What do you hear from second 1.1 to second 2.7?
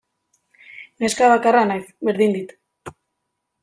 bakarra naiz, berdin dit.